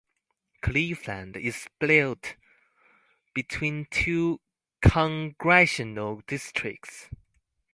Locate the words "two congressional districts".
3.91-7.07